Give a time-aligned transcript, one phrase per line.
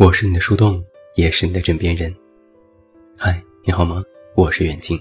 [0.00, 0.82] 我是你的树洞，
[1.14, 2.10] 也是你的枕边人。
[3.18, 4.02] 嗨，你好吗？
[4.34, 4.98] 我是远近。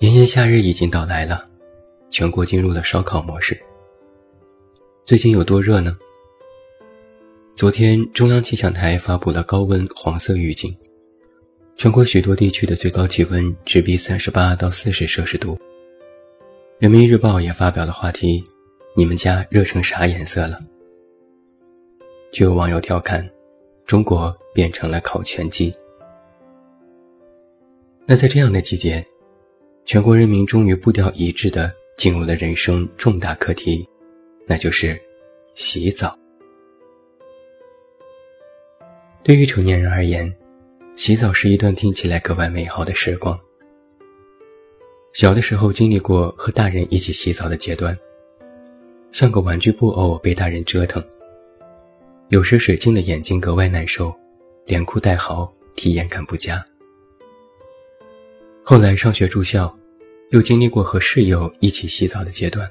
[0.00, 1.44] 炎炎夏日已经到来了，
[2.10, 3.56] 全国进入了烧烤模式。
[5.04, 5.96] 最近有多热呢？
[7.54, 10.76] 昨天中央气象台发布了高温黄色预警，
[11.76, 15.56] 全国许多地区的最高气温直逼三十八到四十摄氏度。
[16.80, 18.42] 人民日报也发表了话题
[18.96, 20.58] ：“你们家热成啥颜色了？”
[22.36, 23.26] 就有网友调侃
[23.86, 25.72] ：“中国变成了烤全鸡。”
[28.04, 29.02] 那在这样的季节，
[29.86, 33.88] 全国人民终于步调一致地进入了人生重大课题，
[34.46, 35.00] 那就是
[35.54, 36.14] 洗澡。
[39.22, 40.30] 对于成年人而言，
[40.94, 43.40] 洗澡是一段听起来格外美好的时光。
[45.14, 47.96] 小的时候经历过和大人一起洗澡的阶段，
[49.10, 51.02] 像个玩具布偶被大人折腾。
[52.28, 54.12] 有时水晶的眼睛格外难受，
[54.64, 56.64] 连哭带嚎，体验感不佳。
[58.64, 59.72] 后来上学住校，
[60.30, 62.68] 又经历过和室友一起洗澡的阶段。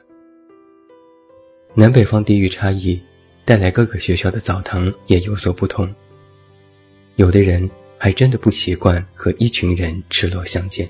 [1.73, 3.02] 南北方地域差异，
[3.45, 5.90] 带来各个学校的澡堂也有所不同。
[7.16, 10.86] 有的人还真的不习惯和一群人赤裸相见。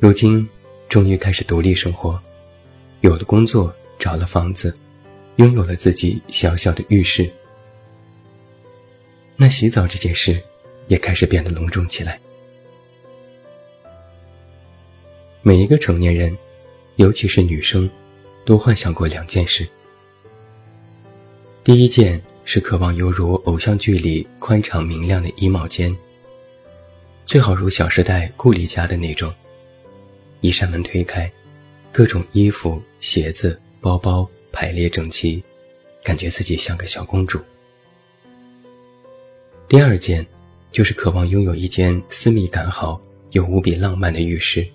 [0.00, 0.48] 如今，
[0.88, 2.20] 终于开始独立生活，
[3.02, 4.74] 有了工作，找了房子。
[5.40, 7.26] 拥有了自己小小的浴室，
[9.36, 10.38] 那洗澡这件事
[10.86, 12.20] 也开始变得隆重起来。
[15.40, 16.36] 每一个成年人，
[16.96, 17.90] 尤其是女生，
[18.44, 19.66] 都幻想过两件事。
[21.64, 25.96] 第一件是渴望犹如偶像剧里宽敞明亮的衣帽间，
[27.24, 29.32] 最好如《小时代》顾里家的那种，
[30.42, 31.32] 一扇门推开，
[31.90, 34.30] 各种衣服、鞋子、包包。
[34.60, 35.42] 排列整齐，
[36.04, 37.40] 感觉自己像个小公主。
[39.66, 40.26] 第二件，
[40.70, 43.00] 就是渴望拥有一间私密感好
[43.30, 44.68] 又无比浪漫的浴室，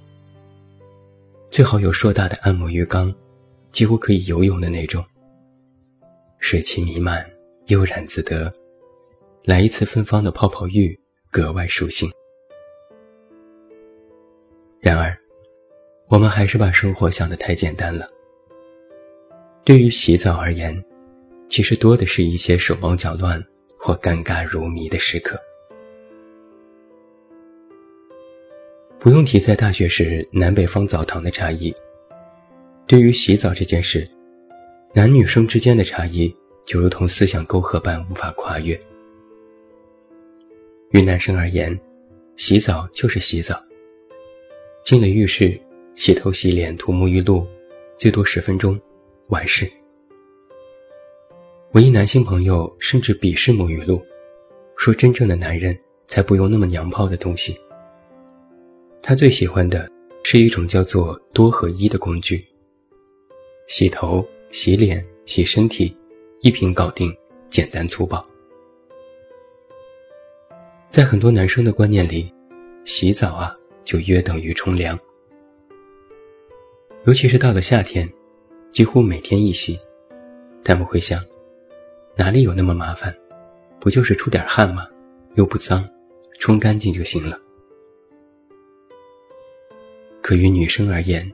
[1.52, 3.14] 最好有硕大的按摩浴缸，
[3.72, 5.06] 几乎可以游泳的那种。
[6.40, 7.24] 水汽弥漫，
[7.68, 8.52] 悠然自得，
[9.44, 12.10] 来一次芬芳的泡泡浴，格外舒心。
[14.80, 15.16] 然而，
[16.08, 18.08] 我们还是把生活想得太简单了。
[19.66, 20.80] 对于洗澡而言，
[21.50, 23.44] 其实多的是一些手忙脚乱
[23.80, 25.42] 或尴尬如迷的时刻。
[29.00, 31.74] 不用提在大学时南北方澡堂的差异，
[32.86, 34.08] 对于洗澡这件事，
[34.94, 36.32] 男女生之间的差异
[36.64, 38.80] 就如同思想沟壑般无法跨越。
[40.92, 41.76] 于男生而言，
[42.36, 43.60] 洗澡就是洗澡，
[44.84, 45.60] 进了浴室，
[45.96, 47.48] 洗头洗脸涂沐浴露，
[47.98, 48.80] 最多十分钟。
[49.28, 49.72] 完事。
[51.72, 54.02] 我一男性朋友甚至鄙视沐浴露，
[54.78, 55.78] 说真正的男人
[56.08, 57.60] 才不用那么娘炮的东西。
[59.02, 59.90] 他最喜欢的
[60.24, 62.46] 是一种叫做多合一的工具。
[63.68, 65.96] 洗头、洗脸、洗身体，
[66.42, 67.14] 一瓶搞定，
[67.50, 68.24] 简单粗暴。
[70.90, 72.32] 在很多男生的观念里，
[72.86, 73.52] 洗澡啊
[73.84, 74.98] 就约等于冲凉，
[77.06, 78.10] 尤其是到了夏天。
[78.76, 79.80] 几乎每天一洗，
[80.62, 81.24] 他们会想，
[82.18, 83.10] 哪里有那么麻烦？
[83.80, 84.86] 不就是出点汗吗？
[85.36, 85.90] 又不脏，
[86.40, 87.40] 冲干净就行了。
[90.22, 91.32] 可于女生而言，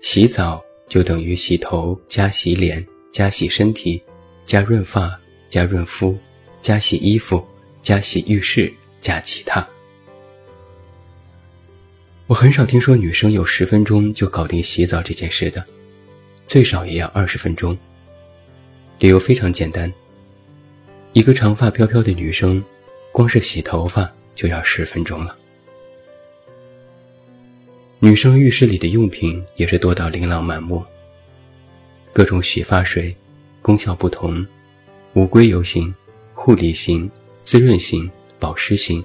[0.00, 4.02] 洗澡就等于洗头加洗脸加洗身体
[4.46, 6.16] 加润发加润肤
[6.62, 7.46] 加洗衣服
[7.82, 9.62] 加洗浴室加其他。
[12.26, 15.62] 我很少听说女生有十分钟就搞定洗澡这件事的。
[16.52, 17.74] 最少也要二十分钟。
[18.98, 19.90] 理由非常简单，
[21.14, 22.62] 一个长发飘飘的女生，
[23.10, 25.34] 光是洗头发就要十分钟了。
[28.00, 30.84] 女生浴室里的用品也是多到琳琅满目，
[32.12, 33.16] 各种洗发水，
[33.62, 34.46] 功效不同，
[35.14, 35.94] 无硅油型、
[36.34, 37.10] 护理型、
[37.42, 39.02] 滋润型、保湿型。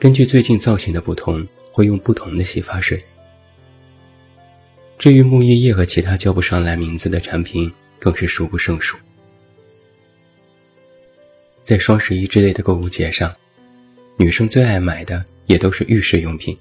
[0.00, 3.00] 根据最近造型的不同，会用不同的洗发水。
[4.98, 8.96] 至于沐浴液和其他叫不上来名字的产品，更是数不胜数。
[11.64, 13.34] 在双十一之类的购物节上，
[14.16, 16.56] 女生最爱买的也都是浴室用品，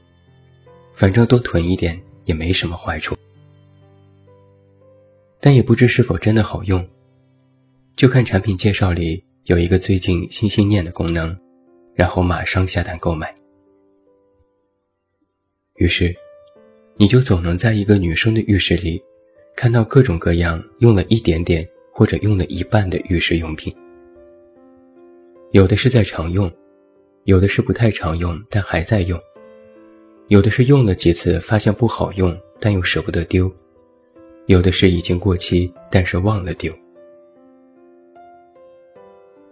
[0.96, 3.16] 反正多囤一点也没什么坏处。
[5.40, 6.88] 但也不知是否真的好用，
[7.96, 11.38] 就看产品介绍里有一个最近心心念的功能，
[11.94, 13.34] 然后马上下单购买。
[15.76, 16.16] 于是。
[17.02, 19.04] 你就总能在一个女生的浴室里，
[19.56, 23.76] 看到各种各样用了一点点或者用了一半的浴室用品。
[25.50, 26.48] 有的是在常用，
[27.24, 29.20] 有的是不太常用但还在用，
[30.28, 33.52] 有的是用了几次发现不好用但又舍不得丢，
[34.46, 36.72] 有的是已经过期但是忘了丢。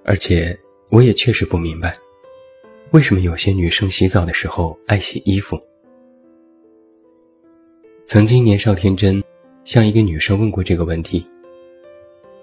[0.05, 0.55] 而且
[0.91, 1.97] 我也确实不明白，
[2.91, 5.59] 为什么有些女生洗澡的时候爱洗衣服。
[8.09, 9.23] 曾经年少天真，
[9.65, 11.23] 向一个女生问过这个问题，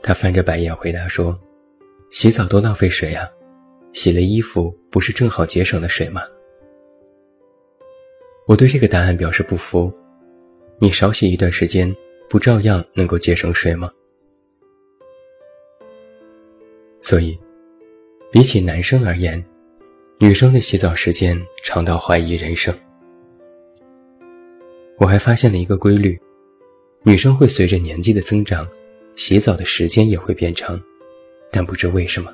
[0.00, 1.36] 她翻着白眼回答说
[2.12, 3.28] ：“洗澡多浪费水啊。”
[3.92, 6.22] 洗了衣服不是正好节省了水吗？
[8.46, 9.92] 我对这个答案表示不服。
[10.78, 11.92] 你少洗一段时间，
[12.28, 13.90] 不照样能够节省水吗？
[17.02, 17.36] 所以，
[18.30, 19.44] 比起男生而言，
[20.20, 22.72] 女生的洗澡时间长到怀疑人生。
[24.98, 26.18] 我还发现了一个规律：
[27.02, 28.66] 女生会随着年纪的增长，
[29.14, 30.80] 洗澡的时间也会变长，
[31.50, 32.32] 但不知为什么。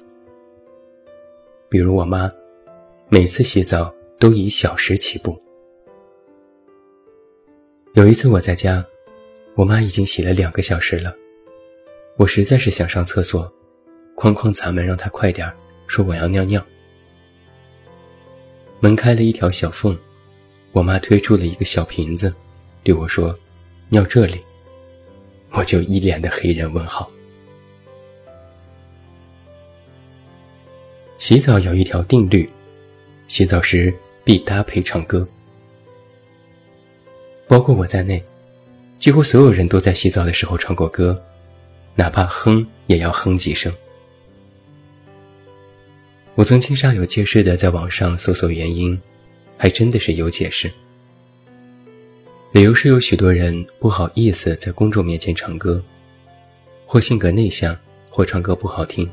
[1.68, 2.30] 比如我妈，
[3.08, 5.36] 每次洗澡都以小时起步。
[7.94, 8.84] 有一次我在家，
[9.56, 11.12] 我妈已经洗了两个小时了，
[12.16, 13.52] 我实在是想上厕所，
[14.14, 15.52] 哐哐砸门让她快点
[15.88, 16.64] 说我要尿尿。
[18.78, 19.98] 门开了一条小缝，
[20.70, 22.32] 我妈推出了一个小瓶子，
[22.82, 23.36] 对我说
[23.88, 24.40] ：“尿这里。”
[25.54, 27.06] 我就一脸的黑人问号。
[31.18, 32.48] 洗澡有一条定律，
[33.28, 33.94] 洗澡时
[34.24, 35.26] 必搭配唱歌。
[37.46, 38.22] 包括我在内，
[38.98, 41.14] 几乎所有人都在洗澡的时候唱过歌，
[41.94, 43.70] 哪怕哼也要哼几声。
[46.34, 48.98] 我曾经煞有介事的在网上搜索原因，
[49.58, 50.72] 还真的是有解释。
[52.52, 55.82] 理由是有许多人不好意思在公众面前唱歌，
[56.84, 57.74] 或性格内向，
[58.10, 59.10] 或唱歌不好听。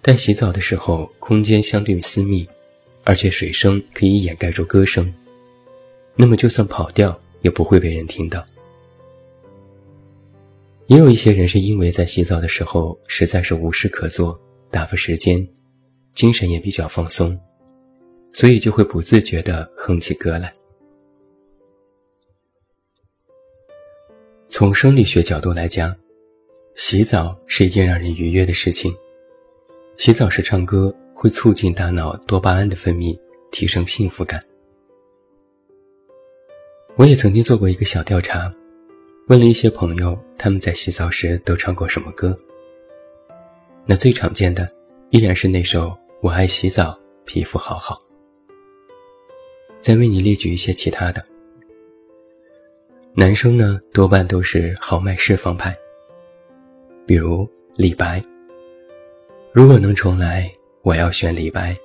[0.00, 2.48] 但洗澡的时候，空间相对私密，
[3.04, 5.12] 而且水声可以掩盖住歌声，
[6.16, 8.42] 那么就算跑调也不会被人听到。
[10.86, 14.40] 也有一些人是因为在洗澡的时候实在是无事可做，
[14.70, 15.46] 打发时间，
[16.14, 17.38] 精神也比较放松，
[18.32, 20.50] 所以就会不自觉地哼起歌来。
[24.52, 25.96] 从生理学角度来讲，
[26.76, 28.94] 洗澡是一件让人愉悦的事情。
[29.96, 33.18] 洗澡时唱歌会促进大脑多巴胺的分泌，
[33.50, 34.44] 提升幸福感。
[36.96, 38.52] 我也曾经做过一个小调查，
[39.28, 42.36] 问了一些朋友他们在洗澡时都唱过什么歌。
[43.86, 44.68] 那最常见的
[45.08, 45.88] 依然是那首
[46.20, 46.94] 《我爱洗澡，
[47.24, 47.94] 皮肤好好》。
[49.80, 51.24] 再为你列举一些其他的。
[53.14, 55.76] 男生呢多半都是豪迈释放派，
[57.06, 58.22] 比如李白。
[59.52, 60.50] 如果能重来，
[60.80, 61.76] 我要选李白，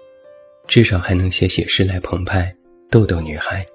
[0.68, 2.56] 至少还能写写诗来澎湃，
[2.90, 3.66] 逗逗女孩。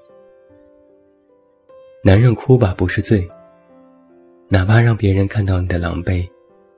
[2.03, 3.29] 男人哭吧不是罪，
[4.49, 6.27] 哪怕让别人看到你的狼狈，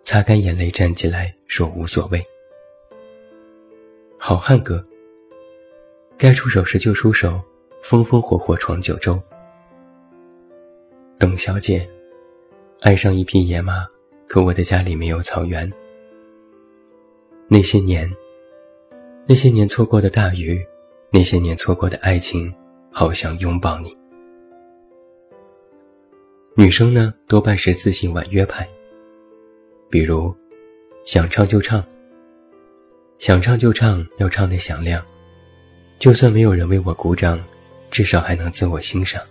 [0.03, 2.21] 擦干眼泪站起来说无所谓。
[4.19, 4.83] 好汉歌，
[6.19, 7.41] 该出手时就出手，
[7.81, 9.23] 风风火火闯九州。
[11.17, 11.81] 董小姐，
[12.81, 13.87] 爱上一匹野马，
[14.27, 15.71] 可我的家里没有草原。
[17.47, 18.13] 那些年，
[19.27, 20.61] 那些年错过的大雨，
[21.13, 22.53] 那些年错过的爱情，
[22.91, 23.91] 好想拥抱你。
[26.57, 28.67] 女生呢，多半是自信婉约派。
[29.89, 30.35] 比如，
[31.05, 31.83] 想唱就唱，
[33.19, 35.01] 想唱就唱，要唱得响亮，
[36.01, 37.43] 就算没有人为我鼓掌，
[37.89, 39.23] 至少还能自我欣赏。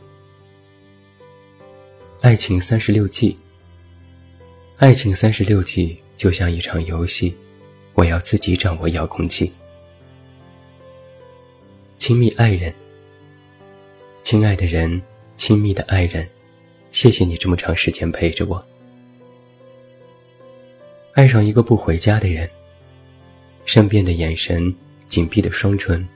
[2.24, 3.38] 爱情三十六计，
[4.78, 7.36] 爱情三十六计就像一场游戏。
[7.96, 9.52] 我要自己掌握遥控器。
[11.98, 12.74] 亲密爱人，
[14.24, 15.02] 亲爱的人，
[15.36, 16.26] 亲密的爱人，
[16.94, 18.66] 谢谢你这么长时间陪着我。
[21.16, 22.50] 爱上一个不回家的人，
[23.66, 24.74] 善变的眼神，
[25.10, 26.08] 紧闭的双唇，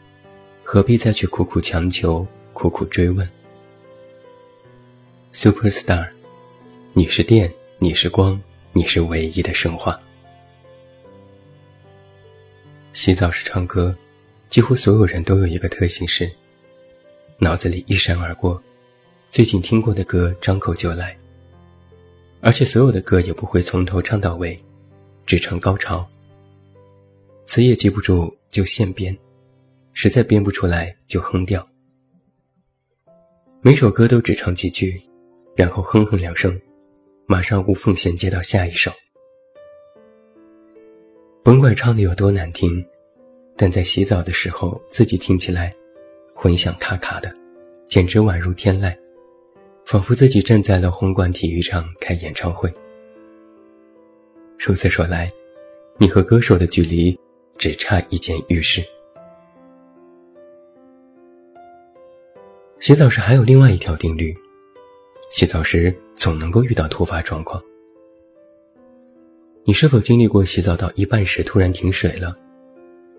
[0.64, 3.30] 何必再去苦苦强求，苦苦追问
[5.38, 6.10] ？Superstar，
[6.94, 8.42] 你是电，你是光，
[8.74, 10.00] 你是唯一的神话。
[12.92, 13.96] 洗澡时唱歌，
[14.50, 16.28] 几乎所有人都有一个特性是，
[17.38, 18.60] 脑子里一闪而过，
[19.28, 21.16] 最近听过的歌张口就来。
[22.42, 24.58] 而且所有的歌也不会从头唱到尾，
[25.24, 26.10] 只唱高潮。
[27.46, 29.16] 词也记不住就现编，
[29.94, 31.64] 实在编不出来就哼掉。
[33.62, 35.00] 每首歌都只唱几句，
[35.58, 36.56] 然后哼哼两声，
[37.26, 38.92] 马上无缝衔接到下一首。
[41.44, 42.86] 甭管唱的有多难听，
[43.56, 45.74] 但在洗澡的时候自己听起来，
[46.36, 47.34] 混响咔咔的，
[47.88, 48.96] 简直宛如天籁，
[49.84, 52.72] 仿佛自己站在了红馆体育场开演唱会。
[54.60, 55.28] 如此说来，
[55.98, 57.20] 你和歌手的距离
[57.58, 58.84] 只差一间浴室。
[62.80, 64.38] 洗澡时还有另外一条定律：
[65.30, 67.62] 洗澡时总能够遇到突发状况。
[69.64, 72.38] 你是否经历过洗澡到一半时突然停水了？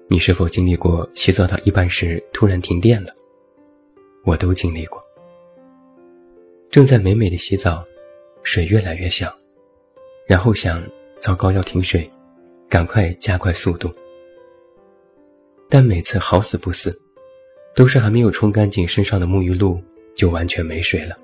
[0.09, 3.15] 你是否经历过洗澡到一半时突然停电了？
[4.25, 5.01] 我都经历过。
[6.71, 7.85] 正在美美的洗澡，
[8.43, 9.37] 水越来越小，
[10.27, 10.83] 然后想
[11.21, 12.09] 糟糕要停水，
[12.69, 13.93] 赶快加快速度。
[15.69, 17.03] 但每次好死不死。
[17.75, 19.81] 都是还没有冲干净身上的沐浴露，
[20.17, 21.15] 就完全没水了。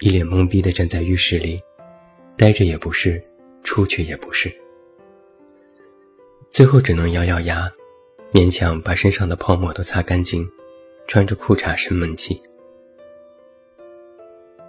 [0.00, 1.60] 一脸懵逼地站在浴室里，
[2.36, 3.22] 待着也不是，
[3.62, 4.50] 出去也不是，
[6.50, 7.70] 最后只能咬咬牙，
[8.32, 10.48] 勉强把身上的泡沫都擦干净，
[11.06, 12.40] 穿着裤衩生闷气。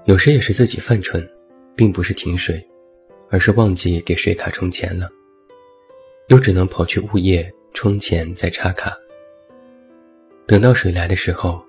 [0.03, 1.25] 有时也是自己犯蠢，
[1.77, 2.61] 并不是停水，
[3.29, 5.09] 而是忘记给水卡充钱了，
[6.27, 8.93] 又只能跑去物业充钱再插卡。
[10.45, 11.65] 等到水来的时候，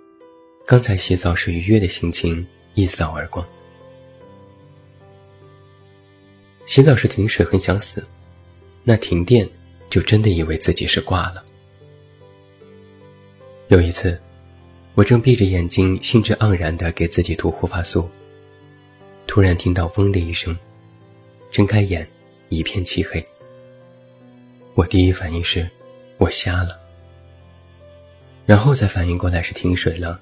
[0.67, 3.47] 刚才洗澡时愉悦的心情一扫而光。
[6.67, 8.03] 洗澡时停水很想死，
[8.85, 9.49] 那停电
[9.91, 11.43] 就真的以为自己是挂了。
[13.69, 14.21] 有一次，
[14.95, 18.09] 我正闭着眼睛兴致盎然地给自己涂护发素，
[19.27, 20.57] 突然听到“嗡”的一声，
[21.51, 22.07] 睁开眼，
[22.49, 23.23] 一片漆黑。
[24.75, 25.69] 我第一反应是，
[26.19, 26.79] 我瞎了。
[28.47, 30.21] 然后才反应过来是停水了，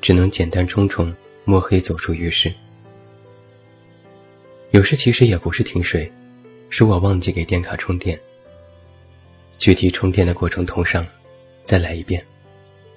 [0.00, 1.14] 只能简单冲冲，
[1.46, 2.52] 摸黑走出浴室。
[4.72, 6.12] 有时其实也不是停水，
[6.68, 8.20] 是我忘记给电卡充电。
[9.56, 11.06] 具体充电的过程同上，
[11.64, 12.20] 再来一遍，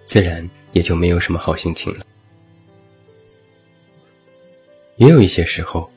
[0.03, 2.06] 自然也就没有什么好心情了。
[4.98, 5.88] 也有一些时候，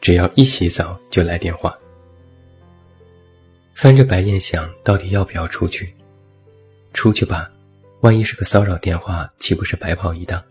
[0.00, 1.78] 只要一洗澡就来电话，
[3.74, 5.94] 翻着白眼想到底要不要出去，
[6.92, 7.48] 出去吧。
[8.00, 10.42] 万一是个骚扰电话，岂不是白跑一趟？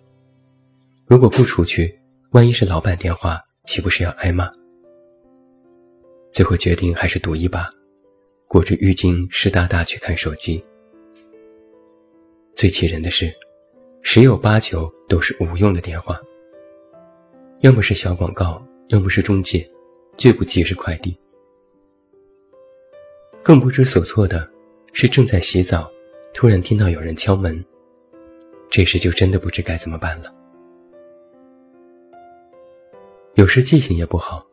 [1.14, 1.96] 如果不出去，
[2.32, 4.52] 万一是老板电话，岂不是要挨骂？
[6.32, 7.70] 最后决定还是赌一把，
[8.48, 10.60] 裹着浴巾湿哒哒去看手机。
[12.56, 13.32] 最气人的是，
[14.02, 16.20] 十有八九都是无用的电话，
[17.60, 19.70] 要么是小广告，要么是中介，
[20.18, 21.14] 最不济是快递。
[23.44, 24.50] 更不知所措的
[24.94, 25.88] 是正在洗澡。
[26.34, 27.64] 突然听到有人敲门，
[28.68, 30.34] 这时就真的不知该怎么办了。
[33.36, 34.46] 有时记性也不好，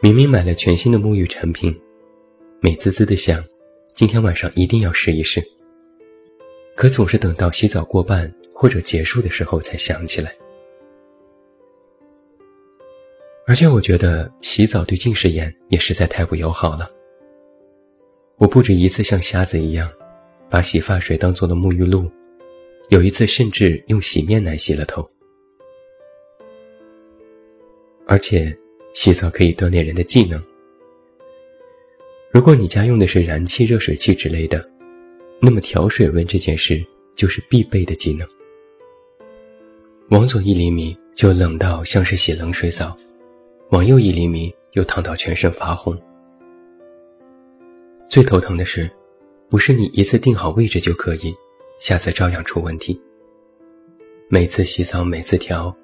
[0.00, 1.78] 明明买了全新的沐浴产品，
[2.60, 3.44] 美滋滋的想，
[3.94, 5.42] 今天晚上一定要试一试。
[6.74, 10.34] 可总是等到洗澡过半或者结束的时候才想起来。
[13.46, 16.88] 而且我觉得洗澡对近视眼也实在太不友好了。
[18.38, 19.90] 我不止一次像瞎子一样。
[20.48, 22.10] 把洗发水当做了沐浴露，
[22.88, 25.08] 有一次甚至用洗面奶洗了头。
[28.10, 28.52] 而且，
[28.92, 30.42] 洗澡可以锻炼人的技能。
[32.32, 34.60] 如果你家用的是燃气热水器之类的，
[35.40, 38.26] 那么调水温这件事就是必备的技能。
[40.08, 42.96] 往左一厘米就冷到像是洗冷水澡，
[43.70, 45.96] 往右一厘米又烫到全身发红。
[48.08, 48.90] 最头疼的是。
[49.48, 51.34] 不是你一次定好位置就可以，
[51.80, 53.00] 下次照样出问题。
[54.28, 55.76] 每次洗澡，每次调，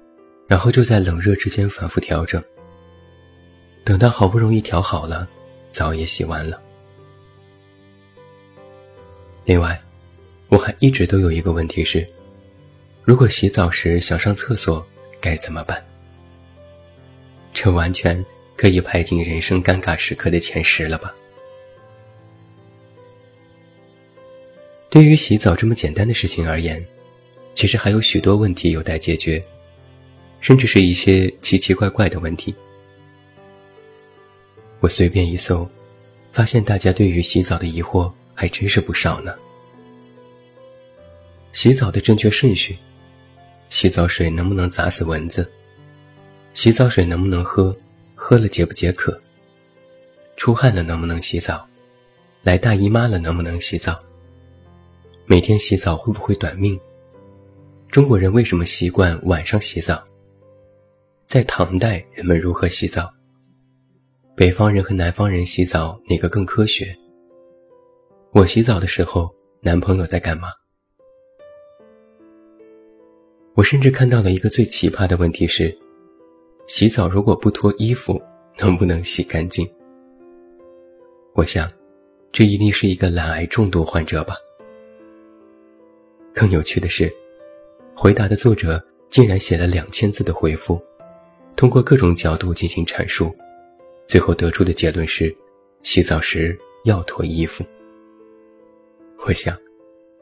[0.47, 2.41] 然后就在冷热之间反复调整。
[3.83, 5.27] 等到好不容易调好了，
[5.71, 6.61] 澡也洗完了。
[9.45, 9.77] 另外，
[10.49, 12.05] 我还一直都有一个问题是：
[13.03, 14.85] 如果洗澡时想上厕所
[15.21, 15.81] 该怎么办？
[17.53, 18.23] 这完全
[18.55, 21.13] 可以排进人生尴尬时刻的前十了吧？
[24.89, 26.85] 对于洗澡这么简单的事情而言，
[27.55, 29.41] 其实还有许多问题有待解决，
[30.47, 32.55] 甚至是一些奇奇怪怪的问题。
[34.79, 35.67] 我随便一搜，
[36.31, 39.35] 发现大家对于洗澡的疑惑还真是不少呢。
[41.51, 42.77] 洗澡的正确顺序，
[43.67, 45.51] 洗澡水能不能砸死蚊子？
[46.53, 47.75] 洗澡水能不能喝？
[48.15, 49.19] 喝了解不解渴？
[50.37, 51.67] 出汗了能不能洗澡？
[52.41, 53.99] 来大姨妈了能不能洗澡？
[55.25, 56.79] 每天洗澡会不会短命？
[57.91, 60.01] 中国人为什么习惯晚上洗澡？
[61.27, 63.13] 在唐代，人们如何洗澡？
[64.33, 66.89] 北方人和南方人洗澡哪个更科学？
[68.31, 70.47] 我洗澡的时候，男朋友在干嘛？
[73.55, 75.77] 我甚至看到了一个最奇葩的问题是：
[76.65, 78.23] 洗澡如果不脱衣服，
[78.59, 79.69] 能不能洗干净？
[81.33, 81.69] 我想，
[82.31, 84.37] 这一定是一个懒癌重度患者吧。
[86.33, 87.13] 更有趣的是，
[87.93, 90.81] 回答的作者竟然写了两千字的回复，
[91.57, 93.35] 通过各种角度进行阐述，
[94.05, 95.35] 最后得出的结论是：
[95.81, 97.65] 洗澡时要脱衣服。
[99.25, 99.57] 我想，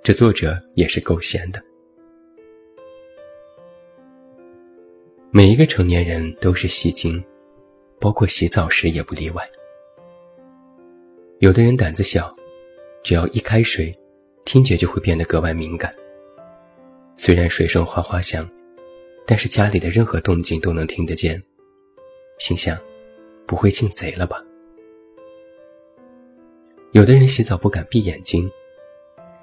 [0.01, 1.61] 这作者也是够闲的。
[5.29, 7.21] 每一个成年人都是戏精，
[7.99, 9.45] 包括洗澡时也不例外。
[11.39, 12.31] 有的人胆子小，
[13.03, 13.93] 只要一开水，
[14.45, 15.93] 听觉就会变得格外敏感。
[17.17, 18.49] 虽然水声哗哗响，
[19.25, 21.41] 但是家里的任何动静都能听得见。
[22.37, 22.77] 心想，
[23.45, 24.37] 不会进贼了吧？
[26.91, 28.49] 有的人洗澡不敢闭眼睛，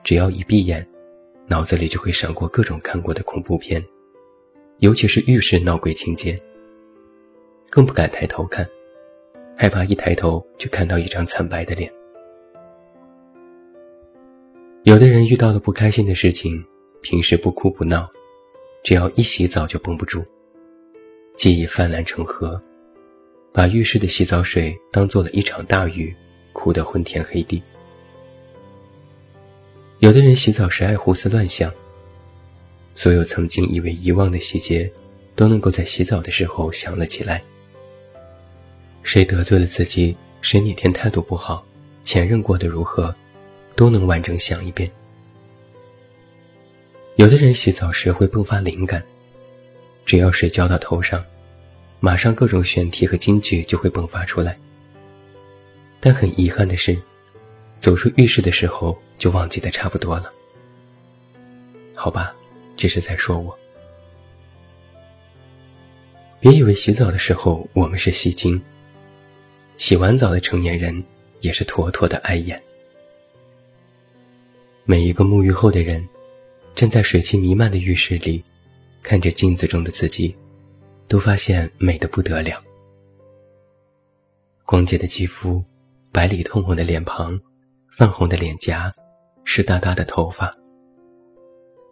[0.05, 0.87] 只要一闭眼，
[1.47, 3.85] 脑子里就会闪过各种看过的恐怖片。
[4.79, 6.37] 尤其是浴室闹鬼情节，
[7.71, 8.69] 更不敢抬头看，
[9.57, 11.93] 害怕一抬头就看到一张惨白的脸。
[14.83, 16.65] 有的人遇到了不开心的事情，
[17.01, 18.11] 平时不哭不闹，
[18.83, 20.25] 只要一洗澡就绷不住，
[21.37, 22.61] 记忆泛滥成河，
[23.53, 26.15] 把浴室的洗澡水当做了一场大雨，
[26.53, 27.63] 哭得昏天黑地。
[30.01, 31.73] 有的人洗澡时爱胡思乱想。
[32.95, 34.91] 所有曾经以为遗忘的细节，
[35.35, 37.41] 都能够在洗澡的时候想了起来。
[39.03, 41.65] 谁得罪了自己，谁哪天态度不好，
[42.05, 43.15] 前任过得如何，
[43.75, 44.91] 都能完整想一遍。
[47.23, 49.01] 有的人洗澡时会迸发灵感，
[50.05, 51.25] 只要水浇到头上，
[52.01, 54.57] 马上各种选题和金句就会迸发出来。
[56.01, 57.01] 但很遗憾的是，
[57.79, 60.29] 走出浴室的时候就忘记的差不多了。
[61.95, 62.29] 好吧。
[62.75, 63.57] 这是在说我，
[66.41, 68.61] 别以为洗澡的时候我们是戏精。
[69.77, 71.05] 洗完澡的成年人
[71.41, 72.61] 也是妥妥的碍眼。
[74.85, 76.05] 每一个沐浴后的人，
[76.75, 78.43] 站在水汽弥漫的浴室里，
[79.03, 80.35] 看着镜子中的自己，
[81.07, 82.63] 都发现美的不得了。
[84.65, 85.63] 光洁的肌肤，
[86.11, 87.39] 白里透红的脸庞，
[87.91, 88.91] 泛红的脸颊，
[89.45, 90.47] 湿哒哒的头发，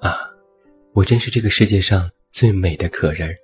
[0.00, 0.30] 啊！
[0.92, 3.34] 我真是这个世界上最美的可人儿。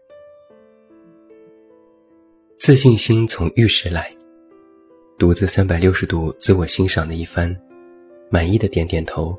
[2.58, 4.10] 自信心从浴室来，
[5.18, 7.54] 独自三百六十度自我欣赏的一番，
[8.30, 9.38] 满意的点点头，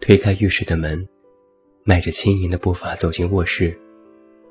[0.00, 1.08] 推开浴室的门，
[1.84, 3.76] 迈着轻盈的步伐走进卧室，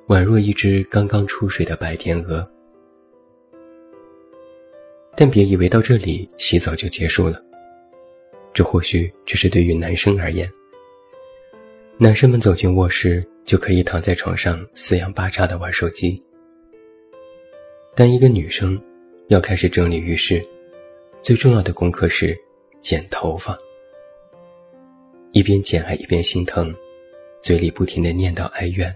[0.08, 2.46] 宛若一只刚刚出水的白天鹅。
[5.15, 7.42] 但别以为到这里洗澡就结束了，
[8.54, 10.50] 这或许只是对于男生而言。
[11.98, 16.22] 男生们走进卧室，就可以躺在床上四仰八叉的玩手机。
[17.94, 18.82] 但一个女生
[19.28, 20.42] 要开始整理浴室，
[21.22, 22.38] 最重要的功课是
[22.80, 23.58] 剪头发。
[25.34, 26.74] 一边剪还一边心疼，
[27.41, 28.88] 嘴里不停的念叨哀怨，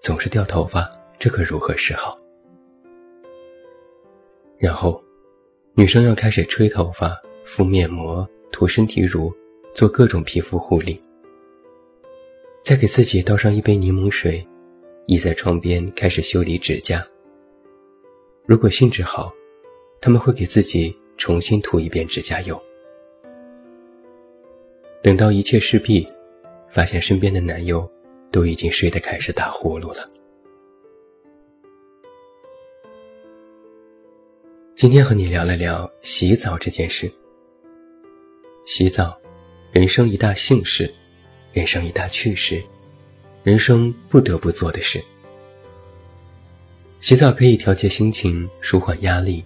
[0.00, 2.16] 总是掉头发，这可如何是好？
[4.56, 5.02] 然后，
[5.74, 9.34] 女生要开始吹头发、敷面膜、涂身体乳，
[9.74, 11.00] 做各种皮肤护理。
[12.62, 14.46] 再给自己倒上一杯柠檬水，
[15.06, 17.04] 倚在窗边开始修理指甲。
[18.46, 19.32] 如果兴致好，
[20.00, 22.60] 他们会给自己重新涂一遍指甲油。
[25.02, 26.06] 等到一切事毕，
[26.70, 27.90] 发现身边的男友
[28.30, 30.06] 都已经睡得开始打呼噜了。
[34.74, 37.12] 今天和你聊了聊洗澡这件事。
[38.64, 39.20] 洗澡，
[39.72, 40.92] 人生一大幸事。
[41.52, 42.62] 人生一大趣事，
[43.42, 45.02] 人生不得不做的事。
[47.00, 49.42] 洗澡可以调节心情，舒缓压力，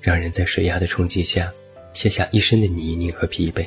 [0.00, 1.54] 让人在水压的冲击下
[1.92, 3.64] 卸下一身的泥泞和疲惫。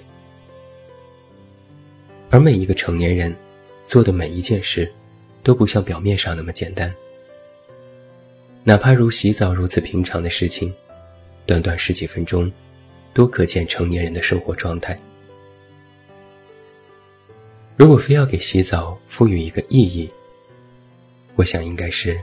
[2.30, 3.36] 而每一个成年人
[3.88, 4.92] 做的每一件事，
[5.44, 6.94] 都不像表面上那么简单。
[8.64, 10.74] 哪怕如洗澡如此平常的事情，
[11.46, 12.52] 短短十几分钟，
[13.14, 14.98] 都可见成年人的生活状态。
[17.78, 20.10] 如果非要给洗澡赋予一个意义，
[21.36, 22.20] 我想应该是：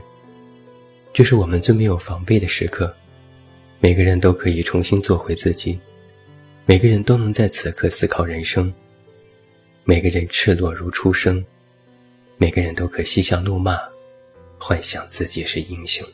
[1.13, 2.93] 这是我们最没有防备的时刻，
[3.79, 5.79] 每个人都可以重新做回自己，
[6.65, 8.73] 每个人都能在此刻思考人生，
[9.85, 11.45] 每个人赤裸如初生，
[12.37, 13.77] 每个人都可嬉笑怒骂，
[14.57, 16.07] 幻想自己是英雄。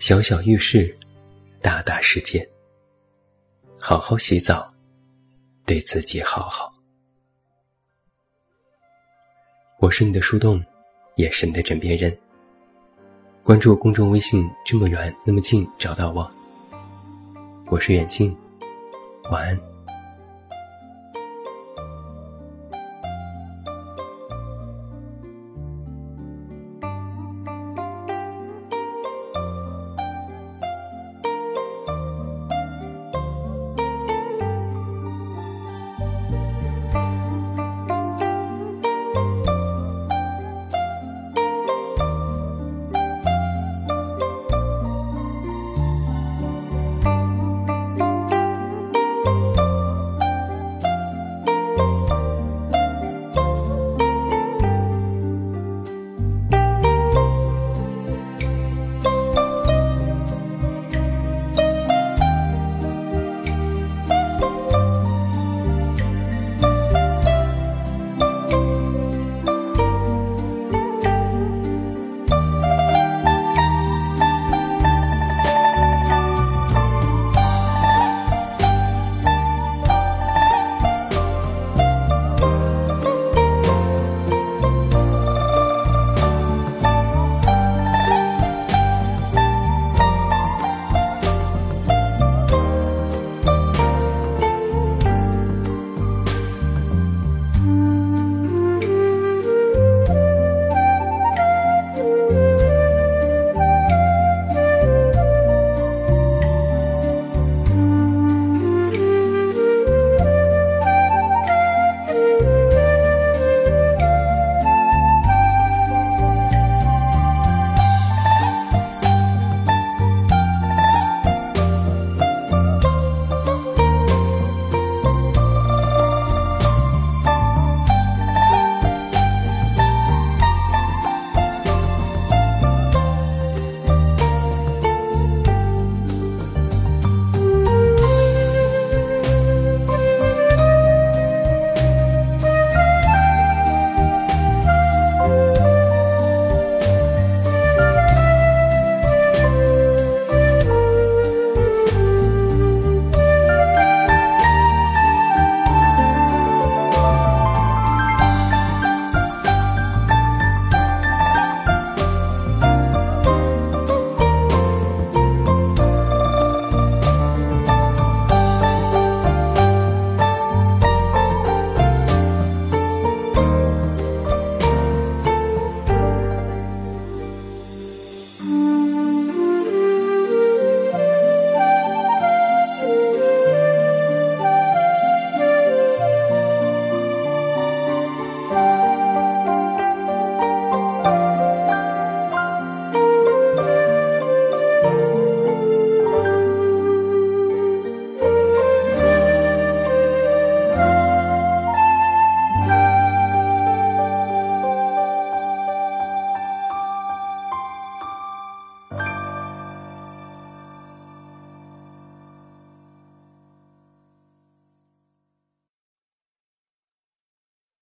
[0.00, 0.92] 小小浴室，
[1.62, 2.48] 大大世界。
[3.78, 4.68] 好好洗澡，
[5.64, 6.72] 对自己好好。
[9.78, 10.60] 我是你的树洞，
[11.14, 12.18] 也是你的枕边人。
[13.44, 16.28] 关注公众微信，这么远那么近，找到我。
[17.66, 18.36] 我是远近，
[19.30, 19.65] 晚安。